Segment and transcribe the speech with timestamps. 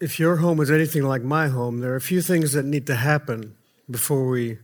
[0.00, 2.86] If your home is anything like my home, there are a few things that need
[2.86, 3.54] to happen
[3.90, 4.56] before we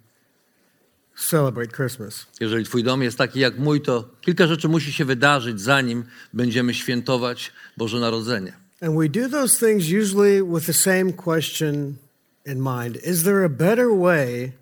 [1.16, 2.26] celebrate Christmas.
[2.40, 6.74] Jeżeli twój dom jest taki jak mój, to kilka rzeczy musi się wydarzyć, zanim będziemy
[6.74, 8.52] świętować Boże Narodzenie.
[8.80, 11.96] And we do those things usually with the same question
[12.46, 14.52] in mind Is there a better way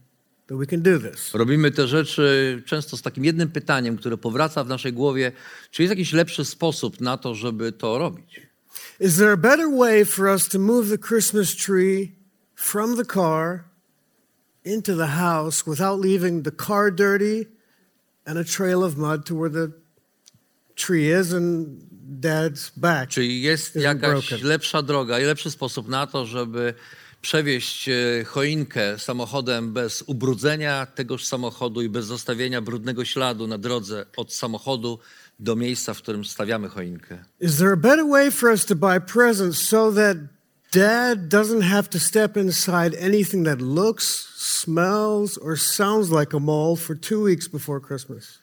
[0.47, 1.35] that we can do this?
[1.35, 5.33] Robimy te rzeczy często z takim jednym pytaniem, które powraca w naszej głowie,
[5.71, 8.54] czy jest jakiś lepszy sposób na to, żeby to robić?
[8.99, 12.13] Is there a better way for us to move the Christmas tree
[12.55, 13.65] from the car
[14.65, 17.47] into the house without leaving the car dirty
[18.27, 19.73] and a trail of mud to where the
[20.77, 21.79] tree is and
[22.21, 23.09] dad's back?
[23.09, 24.49] Czy jest jakaś broken.
[24.49, 26.75] lepsza droga i lepszy sposób na to, żeby
[27.21, 34.07] przewieźć e, choinkę samochodem bez ubrudzenia tegoż samochodu i bez zostawienia brudnego śladu na drodze
[34.17, 34.99] od samochodu
[35.39, 37.25] do miejsca, w którym stawiamy choinkę?
[37.41, 40.17] Is there a better way for us to buy presents so that
[40.73, 46.77] dad doesn't have to step inside anything that looks, smells, or sounds like a mole
[46.77, 48.39] for two weeks before Christmas?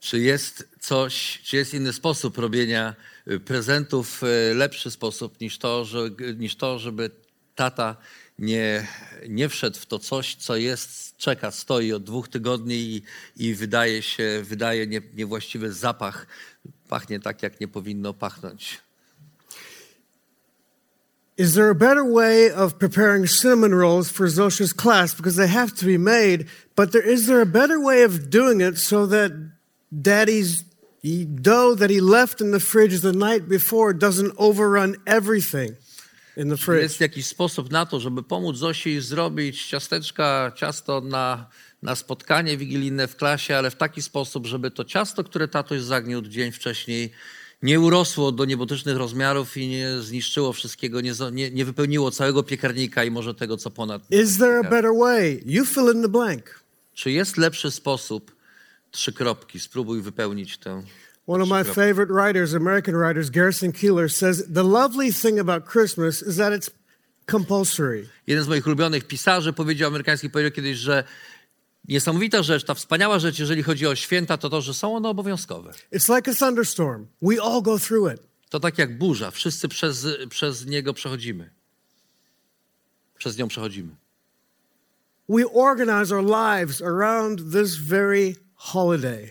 [0.00, 2.94] Czy jest coś, czy jest inny sposób robienia
[3.30, 5.98] y, prezentów, y, lepszy sposób niż to, że,
[6.36, 7.10] niż to żeby
[7.54, 7.96] tata
[8.38, 8.86] nie,
[9.28, 13.02] nie wszedł w to coś, co jest, czeka, stoi od dwóch tygodni i,
[13.36, 16.26] i wydaje się, wydaje nie, niewłaściwy zapach,
[16.88, 18.78] pachnie tak, jak nie powinno pachnąć.
[21.38, 25.74] Is there a better way of preparing cinnamon rolls for Zosha's class because they have
[25.74, 26.46] to be made?
[26.74, 29.32] But there, is there a better way of doing it so that
[29.92, 30.64] daddy's
[31.42, 35.76] dough that he left in the fridge the night before doesn't overrun everything
[36.80, 41.46] jest jakiś sposób na to, żeby pomóc Zosi zrobić ciasteczka, ciasto na,
[41.82, 46.28] na spotkanie wigilijne w klasie, ale w taki sposób, żeby to ciasto, które tatoś zagniótł
[46.28, 47.12] dzień wcześniej,
[47.62, 53.04] nie urosło do niebotycznych rozmiarów i nie zniszczyło wszystkiego, nie, nie, nie wypełniło całego piekarnika
[53.04, 54.02] i może tego, co ponad.
[54.10, 55.42] Is there a better way?
[55.46, 56.60] You fill in the blank.
[56.94, 58.36] Czy jest lepszy sposób?
[58.90, 60.82] Trzy kropki, spróbuj wypełnić tę.
[61.26, 66.22] One of my favorite writers, American writers, Garrison Keeler, says the lovely thing about Christmas
[66.22, 66.70] is that it's
[67.26, 68.08] compulsory.
[68.26, 71.04] Jeden z moich ulubionych pisarzy powiedział, amerykański powiedział kiedyś, że
[71.88, 75.72] niesamowita rzecz, ta wspaniała rzecz, jeżeli chodzi o święta, to to, że są one obowiązkowe.
[75.92, 77.06] It's like a thunderstorm.
[77.22, 78.20] We all go through it.
[78.48, 81.50] To tak jak burza, wszyscy przez, przez niego przechodzimy.
[83.18, 83.96] Przez nią przechodzimy.
[85.28, 88.34] We organize our lives around this very
[88.66, 89.30] holiday.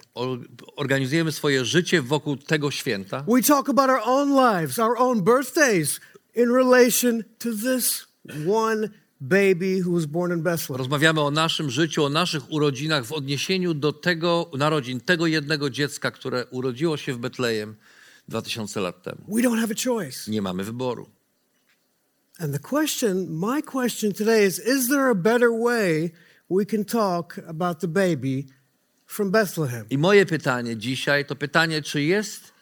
[0.76, 3.26] Organizujemy swoje życie wokół tego święta.
[3.28, 6.00] We talk about our own lives, our own birthdays
[6.36, 8.08] in relation to this
[8.48, 8.90] one
[9.22, 10.78] baby who was born in Bethlehem.
[10.78, 16.12] Rozmawiamy o naszym życiu, o naszych urodzinach w odniesieniu do tego narodzin, tego jednego dziecka,
[16.12, 17.76] które urodziło się w Betlejem
[18.28, 19.18] 2000 lat temu.
[19.28, 20.32] We don't have a choice.
[20.32, 21.10] Nie mamy wyboru.
[22.40, 26.12] And the question, my question today is Is there a better way
[26.50, 28.48] we can talk about the baby
[29.16, 29.86] from Bethlehem?
[29.90, 32.54] I moje pytanie dzisiaj to pytanie, czy jest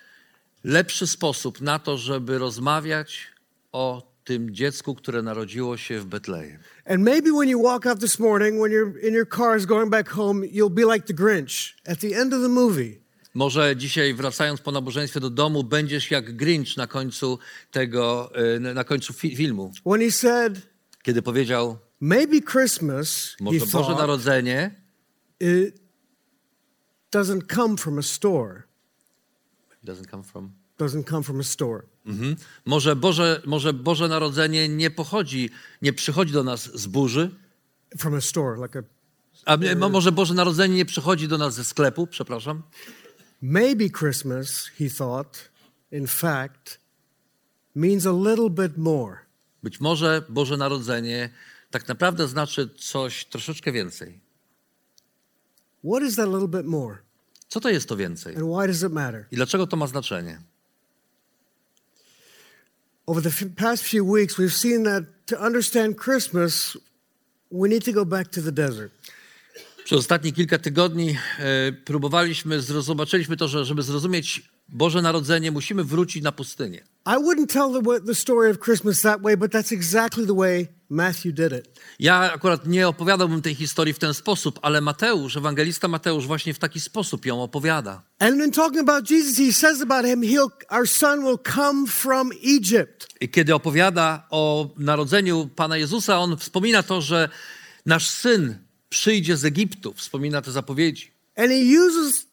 [0.64, 3.28] lepszy sposób na to, żeby rozmawiać
[3.72, 6.59] o tym dziecku, które narodziło się w Betlejem.
[6.86, 10.09] And maybe when you walk out this morning, when you're in your cars going back
[10.09, 13.03] home, you'll be like the Grinch at the end of the movie.
[13.34, 17.40] Może dzisiaj wracając po nabożeństwie do domu, będziesz jak Grinch na końcu
[17.72, 20.53] tego, y, na końcu fi- filmu, When he said,
[21.03, 24.75] kiedy powiedział, Maybe Christmas, może Boże Narodzenie
[27.14, 28.64] doesn't come from a store.
[29.84, 30.52] doesn't come from...
[30.80, 31.84] Doesn't come from a store.
[32.06, 32.36] Mhm.
[32.66, 35.50] Może, Boże, może Boże Narodzenie nie pochodzi,
[35.82, 37.30] nie przychodzi do nas z burzy,
[37.98, 38.84] From a store, like
[39.46, 42.64] a a mo- może Boże Narodzenie nie przychodzi do nas ze sklepu, przepraszam.
[43.42, 45.52] maybe Christmas, he thought,
[45.92, 46.80] in fact,
[47.76, 49.18] means a little bit more.
[49.64, 51.30] Być może Boże Narodzenie
[51.72, 54.20] tak naprawdę znaczy coś troszeczkę więcej.
[55.84, 56.97] What is that little bit more?
[57.47, 58.35] Co to jest to więcej?
[58.35, 59.26] And why does it matter?
[59.32, 60.41] I dlaczego to ma znaczenie?
[63.06, 66.78] Over the past few weeks, we've seen that to understand Christmas,
[67.52, 68.91] we need to go back to the desert.
[69.84, 75.84] Przez ostatnie kilka tygodni e, próbowaliśmy, zro- zobaczyliśmy to, że żeby zrozumieć Boże Narodzenie, musimy
[75.84, 76.84] wrócić na pustynię.
[77.06, 80.68] I wouldn't tell the, the story of Christmas that way, but that's exactly the way
[80.90, 81.80] Matthew did it.
[82.00, 86.60] Ja akurat nie opowiadałbym tej historii w ten sposób, ale Mateusz, ewangelista Mateusz właśnie w
[86.60, 88.02] taki sposób ją opowiada.
[88.20, 92.32] And in talking about Jesus, he says about him, he'll, our son will come from
[92.44, 93.08] Egypt.
[93.22, 97.30] I kiedy opowiada o narodzeniu Pana Jezusa, on wspomina to, że
[97.86, 98.58] nasz syn
[98.90, 101.12] przyjdzie z Egiptu, wspomina te zapowiedzi.
[101.36, 102.33] And he uses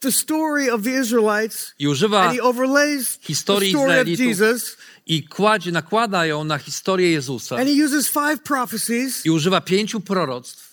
[0.00, 4.76] the story of the Israelites I używa and he overlays the historii Izraelitów Jesus.
[5.06, 7.56] i kładzie, nakłada ją na historię Jezusa.
[7.56, 10.66] And he uses five prophecies I używa pięciu proroctw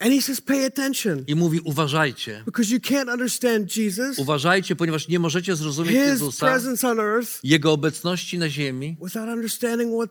[0.00, 2.42] and he says, pay attention i mówi uważajcie.
[2.44, 7.30] because you can't understand Jesus, Uważajcie, ponieważ nie możecie zrozumieć his Jezusa, presence on earth,
[7.42, 10.10] Jego obecności na ziemi, without understanding what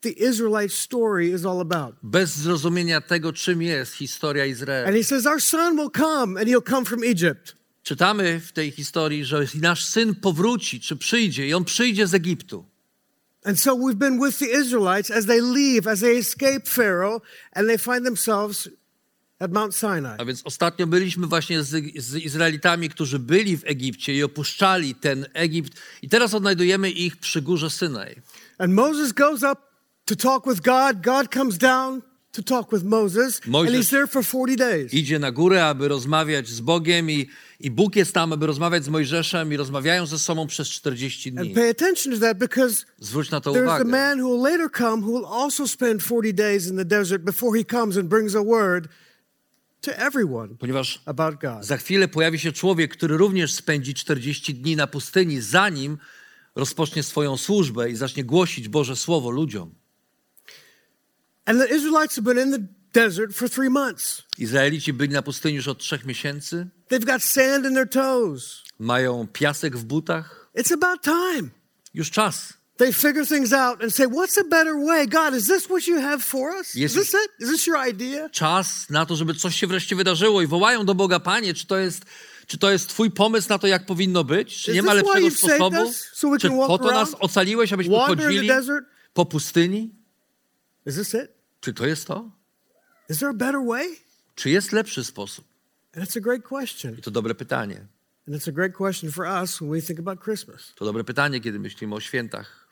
[0.00, 1.94] the Israelite story is all about.
[2.02, 4.88] bez zrozumienia tego, czym jest historia Izraela.
[4.88, 7.56] And he says, Our son will come and he'll come from Egypt.
[7.86, 12.64] Czytamy w tej historii, że nasz syn powróci, czy przyjdzie, i on przyjdzie z Egiptu.
[13.44, 17.22] And so we've been with the Israelites as they leave, as they escape Pharaoh,
[17.52, 18.68] and they find themselves
[19.38, 20.16] at Mount Sinai.
[20.18, 25.26] A więc ostatnio byliśmy właśnie z, z Izraelitami, którzy byli w Egipcie i opuszczali ten
[25.32, 25.72] Egipt,
[26.02, 28.22] i teraz odnajdujemy ich przy górze Synaj.
[28.58, 29.62] And Moses goes up
[30.04, 31.02] to talk with God.
[31.04, 32.02] God comes down
[32.36, 34.94] to talk with Moses, and Moses- he's there for 40 days.
[34.94, 37.28] Idzie na górę, aby rozmawiać z Bogiem, i,
[37.60, 41.38] i Bóg jest tam, aby rozmawiać z Mojżeszem, i rozmawiają ze sobą przez 40 And
[41.38, 41.54] dni.
[41.54, 43.84] pay attention to that because Zwróć na to there's a uwagę.
[43.90, 47.58] man who will later come who will also spend 40 days in the desert before
[47.58, 48.88] he comes and brings a word
[49.80, 51.64] to everyone Ponieważ about God.
[51.64, 55.98] Za chwilę pojawi się człowiek, który również spędzi 40 dni na pustyni, zanim
[56.54, 59.74] rozpocznie swoją służbę i zacznie głosić Boże Słowo ludziom.
[61.46, 64.22] And the Israelites have been in the desert for three months.
[64.38, 68.62] Izraelici byli na pustyni już od trzech miesięcy, They've got sand in their toes.
[68.78, 70.50] mają piasek w butach.
[70.58, 71.50] It's about time.
[71.94, 72.52] Już czas.
[72.76, 75.06] They figure things out and say, What's a better way?
[75.06, 76.74] God, is this what you have for us?
[76.74, 77.30] Yes, Is this it?
[77.46, 78.28] Is this your idea?
[78.28, 81.78] Czas na to, żeby coś się wreszcie wydarzyło i wołają do Boga, Panie, czy to
[81.78, 82.04] jest,
[82.46, 84.62] czy to jest Twój pomysł na to, jak powinno być?
[84.62, 85.92] Czy nie ma lepszego sposobu?
[86.14, 88.48] So Czy po to nas ocaliłeś, abyśmy chodzili
[89.14, 89.94] po pustyni?
[90.86, 91.35] Is this it?
[91.66, 92.30] Czy to jest to?
[93.08, 93.96] Is there a better way?
[94.34, 95.44] Czy jest lepszy sposób?
[95.96, 96.98] And it's a great question.
[96.98, 97.86] I to dobre pytanie.
[98.26, 100.72] And it's a great question for us when we think about Christmas.
[100.74, 102.68] To dobre pytanie, kiedy myślimy o świętach.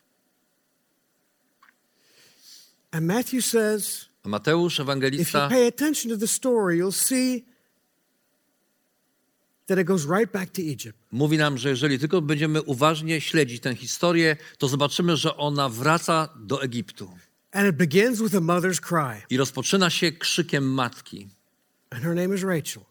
[2.90, 7.44] And Matthew says, A Mateusz, if you ewangelista, pay attention to the story, you'll see
[9.66, 10.98] that it goes right back to Egypt.
[11.12, 16.28] mówi nam, że jeżeli tylko będziemy uważnie śledzić tę historię, to zobaczymy, że ona wraca
[16.36, 17.10] do Egiptu.
[17.54, 19.22] And it begins with a mother's cry.
[19.30, 21.28] I rozpoczyna się krzykiem matki.
[21.90, 22.82] And her name is Rachel.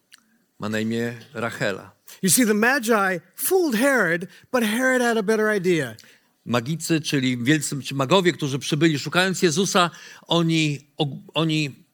[0.59, 1.91] Ma na imię Rachela.
[2.21, 5.95] You see, the Magi fooled Herod, but Herod had a better idea.
[6.45, 9.89] Magicy, czyli wielcy czy magowie, którzy przybyli szukając Jezusa,
[10.27, 10.87] oni,
[11.33, 11.85] oni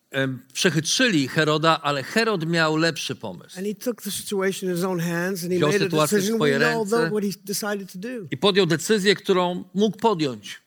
[0.53, 3.57] przechytrzyli Heroda, ale Herod miał lepszy pomysł.
[3.59, 6.57] And he took the situation in his own hands and he Wziął sytuację w swoje
[6.57, 7.09] ręce.
[7.11, 8.27] what he decided to do.
[8.31, 10.61] I podjął decyzję, którą mógł podjąć.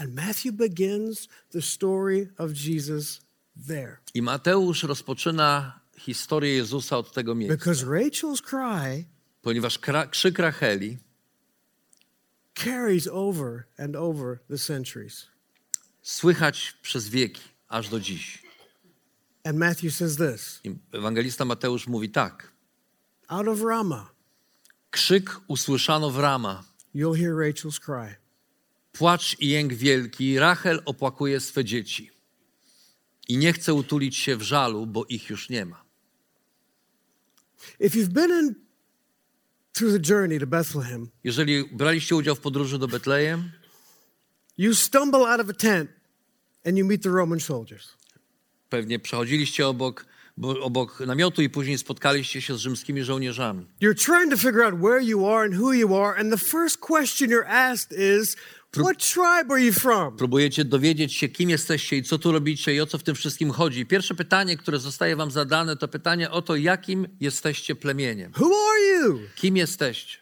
[0.00, 3.20] And Matthew begins the story of Jesus
[3.66, 4.00] there.
[4.14, 7.56] I Mateusz rozpoczyna historię Jezusa od tego miejsca.
[7.56, 9.04] Because Rachel's cry
[9.42, 9.78] Ponieważ
[10.10, 10.98] krzyk Racheli
[12.54, 15.26] carries over and over the centuries.
[16.02, 18.42] słychać przez wieki, aż do dziś.
[19.44, 22.52] And Matthew says this I ewangelista Mateusz mówi tak.
[23.28, 24.14] Out of Ramah,
[24.90, 26.64] Krzyk usłyszano w Rama.
[26.94, 28.19] you'll hear Rachel's cry.
[28.92, 30.38] Płacz i jęk wielki.
[30.38, 32.10] Rachel opłakuje swe dzieci.
[33.28, 35.84] I nie chce utulić się w żalu, bo ich już nie ma.
[37.80, 38.54] If you've been in
[39.72, 43.50] through the journey to Bethlehem, Jeżeli braliście udział w podróży do Betlejem,
[44.58, 45.90] you stumble out of a tent
[46.66, 47.96] and you meet the Roman soldiers.
[48.68, 50.19] pewnie przechodziliście obok, bo,
[50.62, 53.66] obok namiotu i później spotkaliście się z rzymskimi żołnierzami.
[53.82, 56.78] You're trying to figure out where you are and who you are, and the first
[56.78, 58.36] question you're asked is,
[58.76, 60.16] What tribe are you from?
[60.16, 63.50] Próbujecie dowiedzieć się, kim jesteście i co tu robicie i o co w tym wszystkim
[63.50, 63.86] chodzi.
[63.86, 68.32] Pierwsze pytanie, które zostaje wam zadane, to pytanie o to, jakim jesteście plemieniem.
[68.38, 69.20] Who are you?
[69.34, 70.18] Kim jesteście?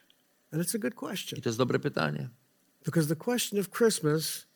[0.52, 2.28] And it's a good question I to jest dobre pytanie.
[2.84, 4.46] because the question of Christmas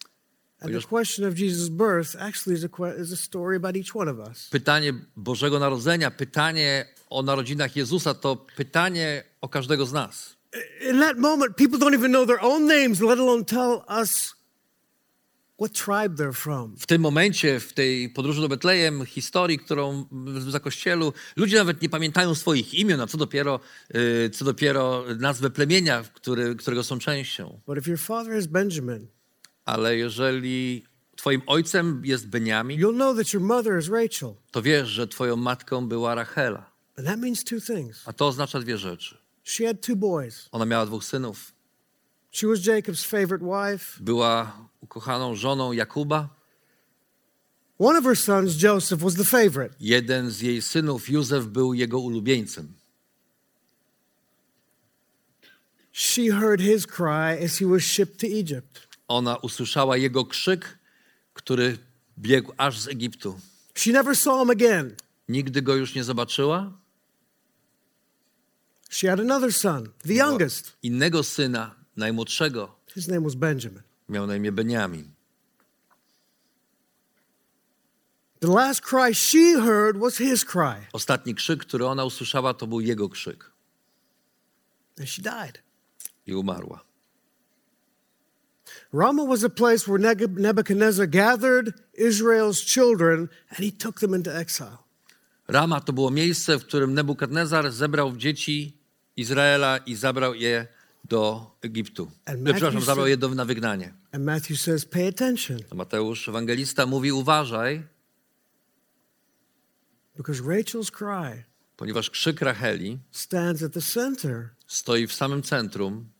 [4.50, 10.36] Pytanie Bożego Narodzenia, pytanie o narodzinach Jezusa to pytanie o każdego z nas.
[10.90, 14.34] In that moment, people don't even know their own names, let alone tell us
[15.58, 16.76] what tribe they're from.
[16.76, 21.88] W tym momencie, w tej podróży do Betlejem, historii, którą w zakościelu, ludzie nawet nie
[21.88, 23.60] pamiętają swoich imion, a co dopiero,
[23.96, 27.60] y, co dopiero nazwę plemienia, który, którego są częścią.
[27.66, 29.06] But if your father is Benjamin,
[29.64, 30.84] Ale jeżeli
[31.16, 34.34] twoim ojcem jest Beniamin, you'll know that your mother is Rachel.
[34.50, 36.72] to wiesz, że twoją matką była Rachela.
[36.98, 38.02] And that means two things.
[38.08, 39.18] A to oznacza dwie rzeczy.
[39.44, 40.48] She had two boys.
[40.52, 41.52] Ona miała dwóch synów.
[42.30, 43.98] She was Jacob's favorite wife.
[44.04, 46.28] Była ukochaną żoną Jakuba.
[47.78, 49.74] One of her sons, Joseph, was the favorite.
[49.80, 52.72] Jeden z jej synów, Józef, był jego ulubieńcem.
[55.92, 58.88] She heard his cry as he was shipped to Egypt.
[59.12, 60.78] Ona usłyszała jego krzyk,
[61.34, 61.78] który
[62.18, 63.40] biegł aż z Egiptu.
[63.74, 64.96] She never saw him again.
[65.28, 66.72] Nigdy go już nie zobaczyła.
[68.90, 70.76] She had another son, the youngest.
[70.82, 73.82] Innego syna, najmłodszego, His name was Benjamin.
[74.08, 75.10] miał na imię Beniamin.
[78.40, 82.80] The last cry she heard was his cry, Ostatni krzyk, który ona usłyszała, to był
[82.80, 83.50] jego krzyk.
[84.98, 85.62] and she died.
[86.26, 86.84] I umarła.
[88.92, 94.78] Ramah was a place where Nebuchadnezzar gathered Israel's children and he took them into exile.
[95.48, 98.76] Rama to było miejsce, w którym Nebukadnezar zebrał dzieci
[99.16, 100.66] Izraela i zabrał je
[101.04, 102.10] do Egiptu.
[102.44, 103.92] Przepraszam, zabrał je do, na wygnanie.
[104.12, 107.82] And Matthew says, Pay attention, A Mateusz, ewangelista, mówi uważaj,
[110.16, 111.44] because Rachel's cry
[111.76, 116.11] ponieważ krzyk Racheli stands at the center stoi w samym centrum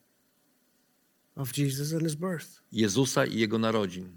[1.37, 2.61] of Jesus and his birth.
[2.73, 4.09] Jezusa i Jego narodzin.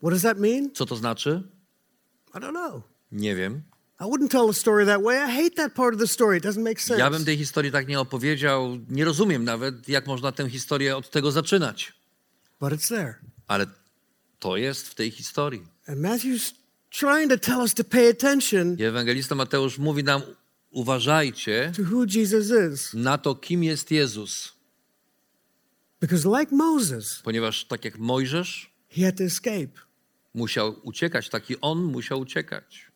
[0.00, 0.70] What does that mean?
[0.74, 1.42] Co to znaczy?
[2.34, 2.82] I don't know.
[3.12, 3.62] Nie wiem.
[4.00, 5.16] I wouldn't tell a story that way.
[5.16, 6.38] I hate that part of the story.
[6.38, 7.00] It doesn't make sense.
[7.00, 8.78] Ja bym tej historii tak nie opowiedział.
[8.90, 11.92] Nie rozumiem nawet, jak można tę historię od tego zaczynać.
[12.60, 13.14] But it's there.
[13.46, 13.66] Ale
[14.38, 15.62] to jest w tej historii.
[15.86, 16.54] And Matthew's
[16.90, 20.22] trying to tell us to pay attention I ewangelista Mateusz mówi nam,
[20.70, 22.94] uważajcie to who Jesus is.
[22.94, 24.52] na to, kim jest Jezus.
[26.00, 29.68] Because, like Moses, Ponieważ tak jak Mojżesz he had to escape.
[30.34, 32.88] musiał uciekać, tak i on musiał uciekać.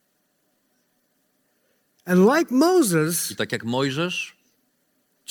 [2.04, 4.36] And like Moses, I tak jak Mojżesz,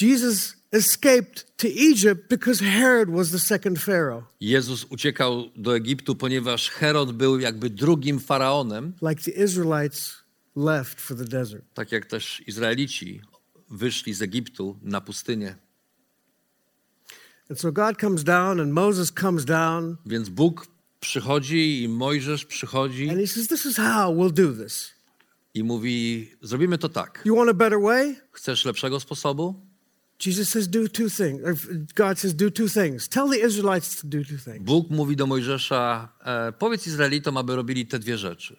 [0.02, 4.24] Jesus escaped to Egypt because Herod was the second Pharaoh.
[4.42, 10.16] Jezus uciekał do Egiptu, ponieważ Herod był jakby drugim faraonem, Like the Israelites
[10.56, 11.66] left for the desert.
[11.74, 13.22] tak jak też Izraelici
[13.70, 15.56] wyszli z Egiptu na pustynię.
[17.52, 20.68] And so God comes down and Moses comes down Więc Bóg
[21.00, 24.92] przychodzi i Mojżesz przychodzi and he says, This is how we'll do this.
[25.54, 27.22] i mówi: Zrobimy to tak.
[27.26, 28.16] You want a better way?
[28.32, 29.56] Chcesz lepszego sposobu?
[30.26, 31.42] Jesus says, Do two things.
[31.96, 33.10] God says, Do two things.
[33.10, 34.66] Tell the Israelites to do two things.
[34.66, 38.58] Bóg mówi do Mojżesza: e, Powiedz Izraelitom, aby robili te dwie rzeczy.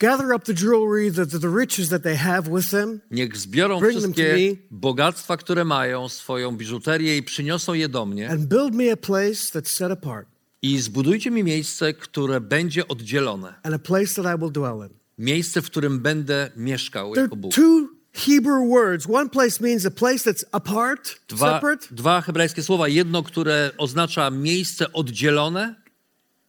[0.00, 4.00] Gather up the jewelry, the, the, riches that they have with them, Niech zbiorą Bring
[4.00, 4.56] them to wszystkie me.
[4.70, 8.30] bogactwa, które mają, swoją biżuterię i przyniosą je do mnie.
[8.30, 10.28] and build me a place that's set apart
[10.62, 13.54] I zbudujcie mi miejsce, które będzie oddzielone.
[13.62, 14.98] and a place that I will dwell in.
[15.18, 17.54] Miejsce, w którym będę mieszkał jako Bóg.
[17.54, 19.06] two Hebrew words.
[19.12, 22.88] One place means a place that's apart, Dwa, separate, dwa hebrajskie słowa.
[22.88, 25.74] Jedno, które oznacza miejsce oddzielone,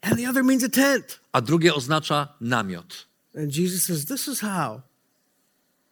[0.01, 1.20] and the other means a tent.
[1.32, 3.09] a drugie oznacza namiot.
[3.36, 4.82] And Jesus says, This is how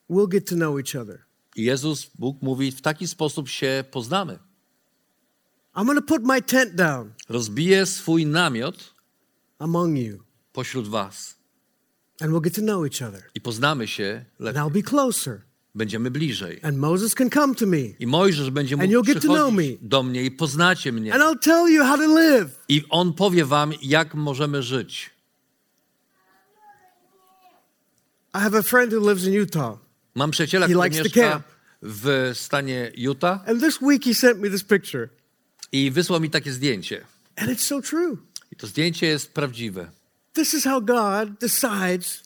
[0.10, 1.26] we'll get to know each other.
[1.56, 4.40] I Jezus, Bóg mówi, w taki sposób się poznamy.
[5.76, 8.94] I'm to put my tent down Rozbiję swój namiot
[9.60, 10.20] among you,
[10.54, 11.38] pośród was
[12.22, 13.24] and we'll get to know each other.
[13.36, 14.62] i poznamy się And lepiej.
[14.62, 15.42] I'll be closer.
[15.76, 16.60] Będziemy bliżej.
[16.64, 19.54] And Moses can come to me, I Mojżesz będzie And mógł you'll get to know
[19.54, 19.88] przychodzić me.
[19.90, 21.14] do mnie i poznacie mnie.
[21.14, 22.60] and I'll tell you how to live.
[22.70, 25.10] I on powie wam, jak możemy żyć.
[28.34, 29.78] I have a friend who lives in Utah,
[30.16, 31.42] Mam przyjaciela, He który mieszka
[31.82, 35.10] w stanie Utah and this week he sent me this picture.
[35.72, 37.06] i wysłał mi takie zdjęcie.
[37.36, 38.18] And it's so true.
[38.52, 39.90] I to zdjęcie jest prawdziwe.
[40.34, 42.24] This is how God decides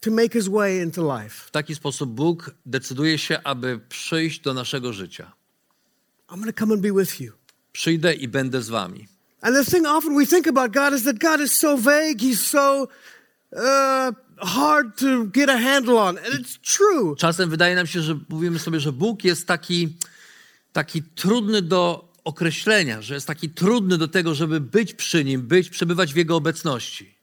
[0.00, 1.46] to make his way into life.
[1.46, 5.32] W taki sposób Bóg decyduje się, aby przyjść do naszego życia.
[6.28, 7.32] I'm going to come and be with you.
[7.72, 9.08] Przyjdę i będę z wami.
[9.40, 12.40] And the thing often we think about God is that God is so vague, he's
[12.40, 12.88] so
[13.52, 16.18] uh, hard to get a handle on.
[16.18, 17.16] And it's true.
[17.16, 19.96] Czasem wydaje nam się, że mówimy sobie, że Bóg jest taki,
[20.72, 25.70] taki trudny do określenia, że jest taki trudny do tego, żeby być przy Nim, być,
[25.70, 27.14] przebywać w Jego obecności.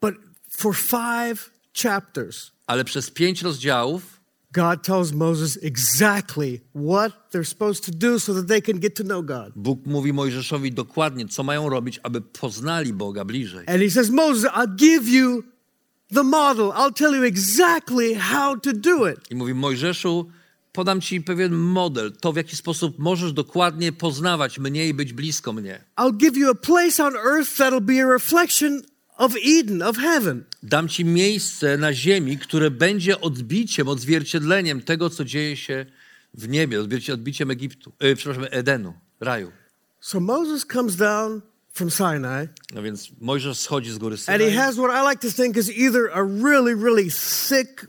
[0.00, 0.14] But
[0.48, 1.50] for five
[1.82, 4.20] chapters, Ale przez pięć rozdziałów
[4.52, 9.04] God tells Moses exactly what they're supposed to do so that they can get to
[9.04, 9.52] know God.
[9.56, 13.66] Bóg mówi Mojżeszowi dokładnie, co mają robić, aby poznali Boga bliżej.
[13.66, 15.42] And he says, Moses, I'll give you
[16.14, 16.72] the model.
[16.76, 19.18] I'll tell you exactly how to do it.
[19.30, 20.30] I mówi Mojżeszu,
[20.72, 25.52] podam ci pewien model, to w jaki sposób możesz dokładnie poznawać mnie i być blisko
[25.52, 25.84] mnie.
[25.96, 28.82] I'll give you a place on earth that'll be a reflection
[29.16, 30.44] of Eden, of heaven.
[30.62, 35.86] Dam ci miejsce na ziemi, które będzie odbiciem, odzwierciedleniem tego, co dzieje się
[36.34, 39.52] w niebie, odbicie- odbiciem Egiptu, e, przepraszam, Edenu, raju.
[40.00, 41.40] So Moses comes down
[41.72, 45.28] from Sinai, No więc Mojżesz schodzi z góry and he Synaj has what I like
[45.28, 47.10] to think is either a really, really
[47.48, 47.86] thick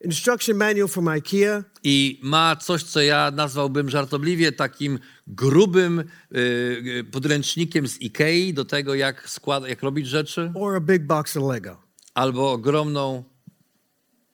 [0.00, 6.04] instruction manual from IKEA i ma coś, co ja nazwałbym żartobliwie takim grubym y,
[6.36, 11.36] y, podręcznikiem z Ikei do tego, jak, składa, jak robić rzeczy, or a big box
[11.36, 11.76] of Lego.
[12.14, 13.24] albo ogromną,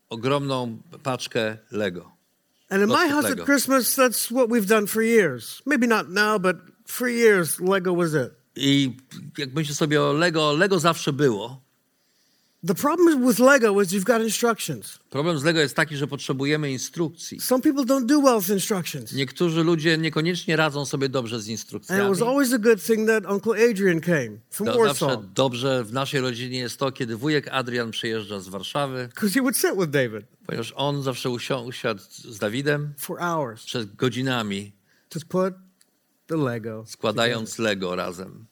[0.09, 2.13] ogromną paczkę Lego.
[2.71, 3.43] And in my house Lego.
[3.43, 5.63] at Christmas, that's what we've done for years.
[5.67, 8.33] Maybe not now, but for years, Lego was it.
[8.57, 8.97] I
[9.39, 11.63] jak myślę sobie o Lego, Lego zawsze było.
[12.67, 14.99] The problem with Lego is you've got instructions.
[15.11, 17.41] Problem z Lego jest taki, że potrzebujemy instrukcji.
[17.41, 19.13] Some people don't do well with instructions.
[19.13, 22.09] Niektórzy ludzie niekoniecznie radzą sobie dobrze z And it instrukcjami.
[22.09, 25.93] was always a good thing that Uncle Adrian came from To zawsze Warsaw dobrze w
[25.93, 29.91] naszej rodzinie jest to, kiedy wujek Adrian przyjeżdża z Warszawy, because he would sit with
[29.91, 34.73] David ponieważ on zawsze usiadł z Dawidem for hours przed godzinami,
[35.09, 35.55] to put
[36.33, 36.85] the Lego.
[36.87, 38.47] składając Lego razem.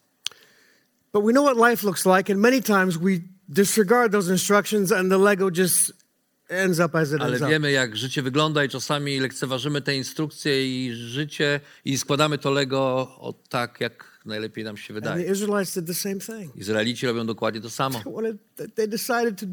[1.12, 3.10] But we know what life looks like, and many times we
[3.48, 5.92] disregard those instructions and the Lego just
[6.48, 10.92] ends up as it Ale wiemy, jak życie wygląda i czasami lekceważymy te instrukcje i
[10.94, 13.08] życie i składamy to Lego
[13.48, 15.24] tak, jak najlepiej nam się And wydaje.
[15.24, 16.56] the Israelites did the same thing.
[16.56, 18.00] Izraelici robią dokładnie to samo.
[18.74, 19.46] They decided to,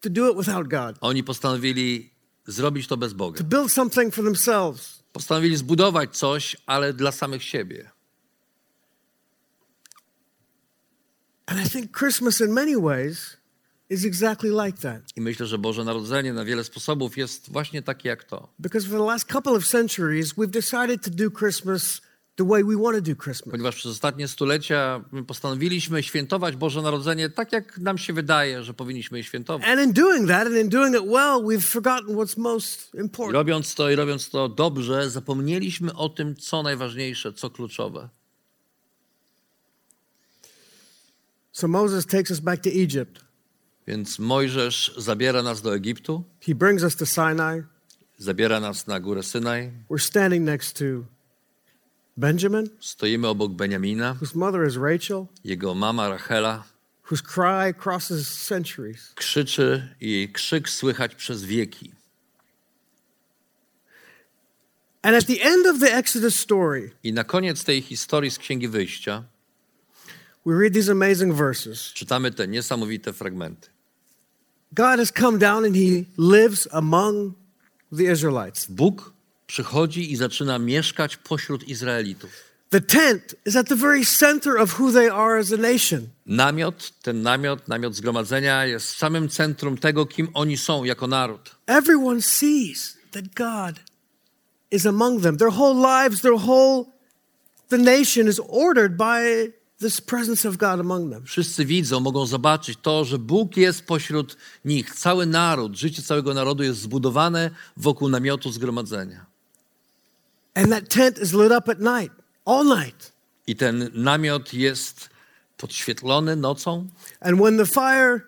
[0.00, 2.10] to do it without God, Oni postanowili
[2.46, 3.38] zrobić to bez Boga.
[3.38, 5.01] to build something for themselves.
[5.12, 7.90] Postanowili zbudować coś, ale dla samych siebie.
[11.46, 13.36] And I think Christmas, in many ways,
[13.90, 15.02] is exactly like that.
[15.16, 18.48] I myślę, że Boże Narodzenie na wiele sposobów jest właśnie takie jak to.
[18.58, 22.00] Because for the last couple of centuries, we've decided to do Christmas
[23.50, 28.74] Ponieważ przez ostatnie stulecia my postanowiliśmy świętować Boże Narodzenie tak, jak nam się wydaje, że
[28.74, 29.68] powinniśmy je świętować.
[29.68, 32.92] And in doing that and in doing it well, we've forgotten what's most
[33.30, 38.08] I robiąc to i robiąc to dobrze, zapomnieliśmy o tym, co najważniejsze, co kluczowe.
[41.52, 43.20] So Moses takes us back to Egypt.
[43.86, 47.62] Więc Mojżesz zabiera nas do Egiptu, He brings us to Sinai.
[48.18, 49.70] zabiera nas na górę Synaj.
[49.90, 50.84] We're standing next to
[52.16, 56.62] Benjamin, Stoimy obok Beniamina, whose mother is Rachel, jego mama Rachela
[57.02, 59.12] whose cry crosses centuries.
[59.14, 61.92] krzyczy i jej krzyk słychać przez wieki.
[65.02, 68.68] And at the end of the Exodus story, I na koniec tej historii z Księgi
[68.68, 69.24] Wyjścia
[70.46, 71.92] we read these amazing verses.
[71.92, 73.68] czytamy te niesamowite fragmenty.
[74.72, 77.34] God has come down and he lives among
[77.92, 78.66] the Israelites.
[78.66, 79.11] Bóg
[79.52, 82.30] przychodzi i zaczyna mieszkać pośród Izraelitów.
[82.70, 86.08] The tent is at the very center of who they are as a nation.
[86.26, 91.56] Namiot, ten namiot, namiot zgromadzenia jest w samym centrum tego, kim oni są jako naród.
[91.66, 93.80] Everyone sees that God
[94.70, 95.36] is among them.
[95.36, 96.84] Their whole lives, their whole
[97.68, 101.24] the nation is ordered by this presence of God among them.
[101.26, 104.94] Wszyscy widzą, mogą zobaczyć to, że Bóg jest pośród nich.
[104.94, 109.31] Cały naród, życie całego narodu jest zbudowane wokół namiotu zgromadzenia.
[110.54, 112.12] And that tent is lit up at night,
[112.44, 113.12] all night.
[113.46, 115.10] I ten namiot jest
[115.56, 116.88] podświetlony nocą.
[117.20, 118.20] And when the fire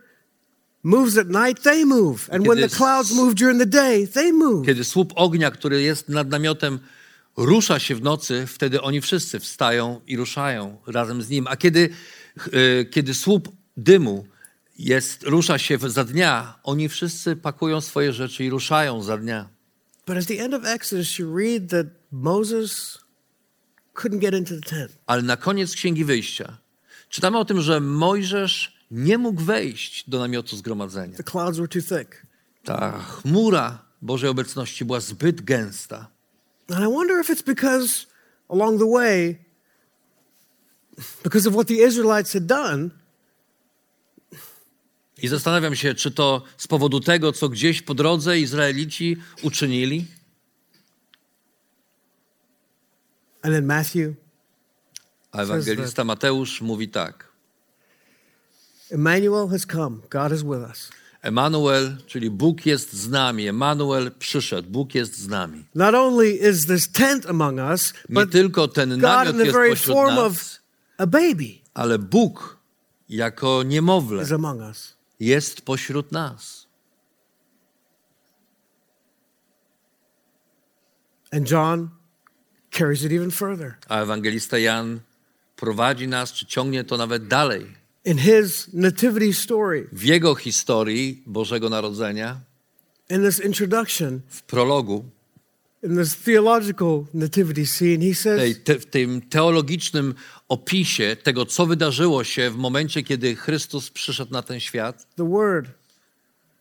[0.82, 2.28] moves at night, they move.
[2.32, 4.66] And when the clouds move during the day, they move.
[4.66, 6.78] Kiedy słup ognia, który jest nad namiotem,
[7.36, 11.46] rusza się w nocy, wtedy oni wszyscy wstają i ruszają razem z nim.
[11.46, 11.90] A kiedy,
[12.52, 14.26] e, kiedy słup dymu
[14.78, 19.48] jest, rusza się za dnia, oni wszyscy pakują swoje rzeczy i ruszają za dnia.
[25.06, 26.58] Ale na koniec Księgi Wyjścia
[27.08, 31.16] czytamy o tym, że Mojżesz nie mógł wejść do namiotu zgromadzenia.
[31.16, 32.26] The clouds were too thick.
[32.64, 36.10] Ta chmura Bożej obecności była zbyt gęsta.
[36.68, 38.06] And I wonder if it's because
[38.48, 39.38] along the way,
[41.22, 42.90] because of what the Israelites had done,
[45.22, 50.06] I zastanawiam się, czy to z powodu tego, co gdzieś po drodze Izraelici uczynili.
[53.42, 54.14] and then Matthew,
[55.32, 57.28] A ewangelista Mateusz mówi tak.
[58.90, 59.96] Emmanuel has come.
[60.10, 60.90] God is with us.
[61.22, 63.48] Emanuel, czyli Bóg jest z nami.
[63.48, 65.64] Emanuel przyszedł, Bóg jest z nami.
[65.74, 69.44] Not only is this tent among us, Nie but tylko ten God namiot in the
[69.44, 70.58] jest very pośród form nas, of
[70.98, 72.58] a baby ale Bóg
[73.08, 74.94] jako niemowlę is among us.
[75.24, 76.66] Jest pośród nas.
[81.32, 81.90] And John
[82.70, 83.74] carries it even further.
[83.88, 85.00] A ewangelista Jan
[85.56, 87.66] prowadzi nas, czy ciągnie to nawet dalej.
[88.04, 92.40] In his nativity story, W jego historii Bożego Narodzenia,
[93.10, 95.04] in this introduction, w prologu,
[95.84, 100.14] in this theological nativity scene, he tej, says, te, w tym teologicznym
[100.48, 105.68] opisie tego, co wydarzyło się w momencie, kiedy Chrystus przyszedł na ten świat, The word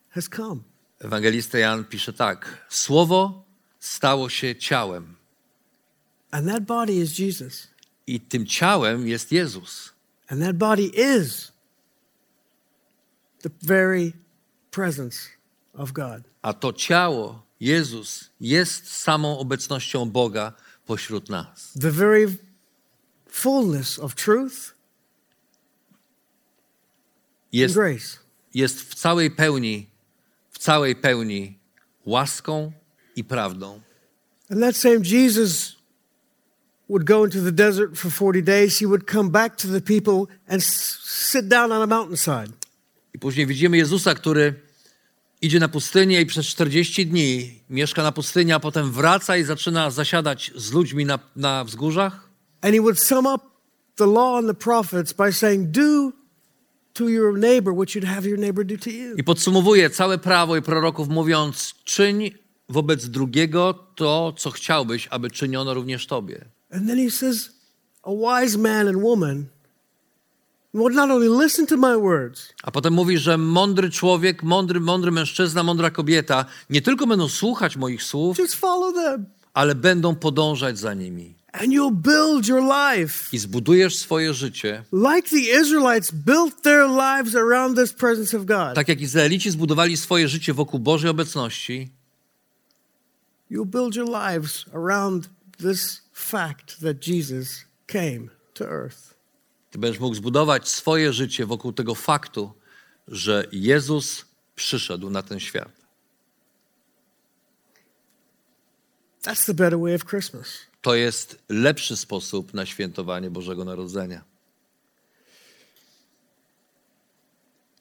[0.10, 0.62] has come.
[1.00, 3.44] ewangelista Jan pisze tak: Słowo
[3.80, 5.16] stało się ciałem,
[6.32, 7.68] And that body is Jesus.
[8.08, 9.94] i tym ciałem jest Jezus.
[10.28, 11.52] And that body is
[13.42, 14.14] the very
[14.72, 15.18] presence
[15.74, 16.24] of God.
[16.42, 20.54] A to ciało, Jezus, jest samą obecnością Boga
[20.86, 21.74] pośród nas.
[21.82, 22.38] The very
[23.30, 24.74] fullness of truth and
[27.54, 28.18] Jest, grace.
[28.54, 29.90] jest w całej pełni,
[30.52, 31.60] w całej pełni
[32.06, 32.72] łaską
[33.16, 33.82] i prawdą.
[34.50, 35.76] And that same Jesus
[36.90, 38.80] would go into the desert for 40 days.
[38.80, 42.54] He would come back to the people and sit down on a mountainside.
[43.14, 44.63] I później widzimy Jezusa, który
[45.44, 49.92] idzie na pustynię i przez 40 dni mieszka na pustyni, a potem wraca i zaczyna
[49.92, 52.30] zasiadać z ludźmi na, na wzgórzach.
[52.62, 53.44] And he would sum up
[53.96, 56.12] the law and the prophets by saying, Do
[56.94, 59.16] to your neighbor what you'd have your neighbor do to you.
[59.18, 62.32] I podsumowuje całe prawo i proroków, mówiąc: czyń
[62.70, 66.46] wobec drugiego to, co chciałbyś, aby czyniono również tobie.
[66.72, 67.50] And then he says,
[68.04, 69.52] A wise man and woman would not only listen to
[70.34, 70.63] my words,
[72.64, 77.78] A potem mówi, że mądry człowiek, mądry, mądry mężczyzna, mądra kobieta nie tylko będą słuchać
[77.78, 78.38] moich słów,
[79.54, 81.36] ale będą podążać za nimi.
[81.54, 87.36] And you'll build your life I zbudujesz swoje życie, like the Israelites built their lives
[87.36, 88.76] around this presence of God.
[88.76, 91.90] tak jak Izraelici zbudowali swoje życie wokół Bożej obecności.
[93.52, 99.13] You'll build your lives around this fact that Jesus came to earth.
[99.74, 102.54] Ty będziesz mógł zbudować swoje życie wokół tego faktu,
[103.08, 105.72] że Jezus przyszedł na ten świat.
[109.24, 110.48] That's the better way of Christmas.
[110.82, 114.24] To jest lepszy sposób na świętowanie Bożego Narodzenia.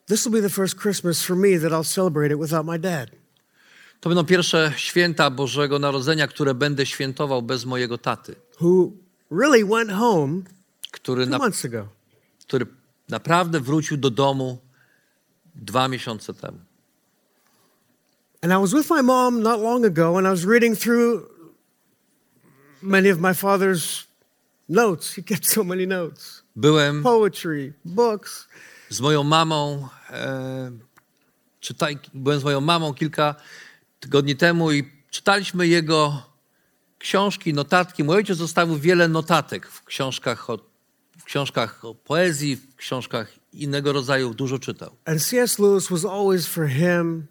[0.07, 3.11] This will be the first Christmas for me that I'll celebrate it without my dad.
[4.01, 8.93] To będą pierwsze święta Bożego Narodzenia, które będę świętował bez mojego taty, who
[9.31, 10.43] really went home
[10.93, 11.39] który, na,
[12.47, 12.67] który
[13.09, 14.59] naprawdę wrócił do domu
[15.55, 16.59] dwa miesiące temu.
[18.43, 21.29] And I was with my mom not long ago, and I was reading through
[22.83, 24.07] many of my father's
[24.69, 25.15] notes.
[25.15, 28.49] He kept so many notes Byłem poetry, books.
[28.89, 30.71] z moją mamą, e,
[31.61, 33.35] czytaj, byłem z moją mamą kilka
[34.01, 36.23] tygodni temu i czytaliśmy jego
[36.99, 38.05] książki, notatki.
[38.05, 40.59] Mój ojciec zostawił wiele notatek w książkach o,
[41.19, 44.97] w książkach o poezji, w książkach innego rodzaju, dużo czytał.
[45.05, 45.59] And C.S.
[45.59, 47.27] Lewis was always for him.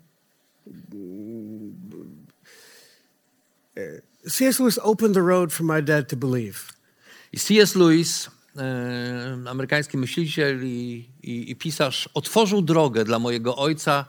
[4.30, 4.60] C.S.
[4.60, 6.74] Lewis opened the road for my dad to believe.
[7.34, 7.76] I C.S.
[7.76, 14.06] Lewis, e, amerykański myśliciel i, i, i pisarz, otworzył drogę dla mojego ojca,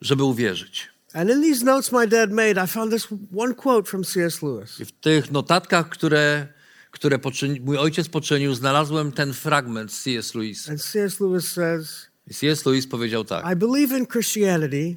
[0.00, 0.88] żeby uwierzyć.
[1.12, 4.42] And in these notes my dad made, I found this one quote from C.S.
[4.42, 4.80] Lewis.
[4.80, 6.48] I w tych notatkach, które,
[6.96, 10.34] które poczyni, mój ojciec poczynił, znalazłem ten fragment z C.S.
[10.34, 10.70] Lewis.
[10.70, 11.20] And C.S.
[11.20, 12.66] Lewis says, C.S.
[12.66, 13.52] Lewis powiedział tak.
[13.52, 14.96] I believe in Christianity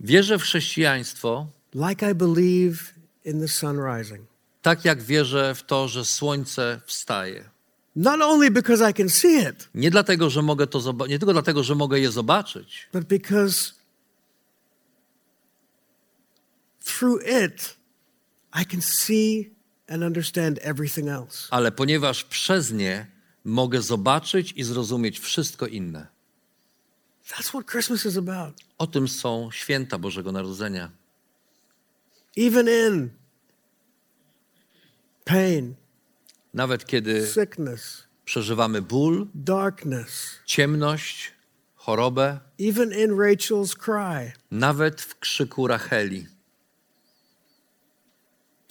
[0.00, 2.76] Wierzę w chrześcijaństwo like I believe
[3.24, 4.20] in the sun rising.
[4.62, 7.44] tak, jak wierzę w to, że słońce wstaje.
[7.96, 11.62] Not only because I can see it, Nie dlatego, że mogę to nie tylko dlatego,
[11.64, 13.72] że mogę je zobaczyć, but because
[16.84, 17.76] through it,
[18.62, 19.50] I can see
[21.50, 23.06] ale ponieważ przez nie
[23.44, 26.06] mogę zobaczyć i zrozumieć wszystko inne.
[27.28, 28.54] That's what Christmas is about.
[28.78, 30.90] O tym są święta Bożego Narodzenia.
[32.36, 33.10] Even in
[35.24, 35.74] pain,
[36.54, 41.32] Nawet kiedy sickness, przeżywamy ból, darkness, ciemność,
[41.74, 46.26] chorobę, even in Rachel's cry, nawet w krzyku Racheli.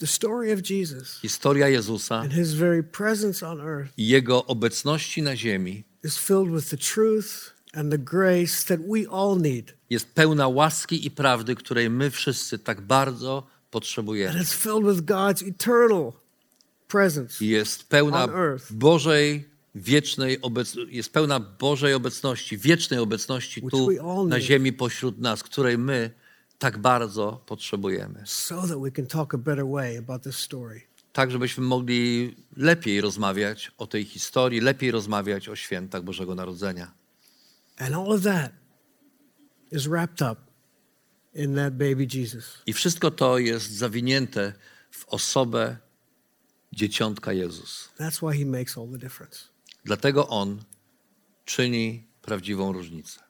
[0.00, 5.22] The story of Jesus Historia Jezusa and his very presence on earth i Jego obecności
[5.22, 9.72] na ziemi is filled with the truth and the grace that we all need.
[9.90, 14.40] jest pełna łaski i prawdy, której my wszyscy tak bardzo And potrzebujemy.
[14.40, 16.12] it's filled with God's eternal
[16.88, 17.44] presence.
[17.44, 18.72] I Jest pełna On earth.
[18.72, 24.44] Bożej wiecznej obecności, jest pełna Bożej obecności, wiecznej obecności Which tu we all na need.
[24.46, 26.10] ziemi pośród nas, której my
[26.60, 28.22] tak bardzo potrzebujemy.
[28.26, 30.80] so that we can talk a better way about this story.
[31.12, 36.92] Tak, żebyśmy mogli lepiej rozmawiać o tej historii, lepiej rozmawiać o świętach Bożego Narodzenia.
[37.78, 38.52] And all of that
[39.72, 40.40] is wrapped up
[41.34, 42.62] in that baby Jesus.
[42.66, 44.52] I wszystko to jest zawinięte
[44.90, 45.76] w osobę
[46.72, 47.88] dzieciątka Jezus.
[47.98, 49.38] That's why he makes all the difference.
[49.84, 50.62] Dlatego On
[51.44, 53.29] czyni prawdziwą różnicę.